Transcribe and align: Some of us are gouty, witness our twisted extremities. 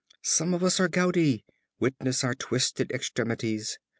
Some 0.23 0.55
of 0.55 0.63
us 0.63 0.79
are 0.79 0.87
gouty, 0.87 1.45
witness 1.79 2.23
our 2.23 2.33
twisted 2.33 2.89
extremities. 2.89 3.77